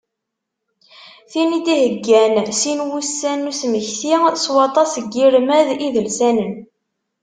[1.31, 6.53] Tin i d-iheggan sin wussan n usmekti, s waṭas n yiremad idelsanen.